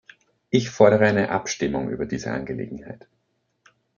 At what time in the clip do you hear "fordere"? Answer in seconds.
0.71-1.05